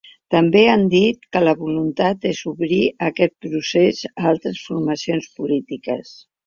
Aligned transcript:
També 0.35 0.61
han 0.69 0.85
dit 0.93 1.27
que 1.35 1.41
la 1.43 1.53
voluntat 1.59 2.25
és 2.31 2.41
obrir 2.55 2.81
aquest 3.11 3.37
procés 3.49 4.05
a 4.15 4.29
altres 4.35 4.67
formacions 4.71 5.35
polítiques. 5.43 6.19